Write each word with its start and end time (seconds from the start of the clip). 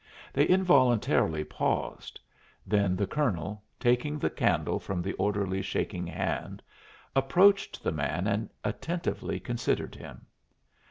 They 0.33 0.45
involuntarily 0.45 1.43
paused; 1.43 2.19
then 2.65 2.95
the 2.95 3.05
colonel, 3.05 3.61
taking 3.79 4.17
the 4.17 4.31
candle 4.31 4.79
from 4.79 4.99
the 5.03 5.13
orderly's 5.13 5.67
shaking 5.67 6.07
hand, 6.07 6.63
approached 7.15 7.83
the 7.83 7.91
man 7.91 8.25
and 8.25 8.49
attentively 8.63 9.39
considered 9.39 9.93
him. 9.93 10.25